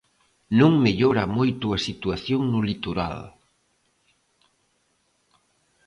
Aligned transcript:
Non 0.59 0.73
mellora 0.85 1.23
moito 1.37 1.65
a 1.71 1.79
situación 1.87 2.41
no 2.51 2.59
litoral. 2.69 3.17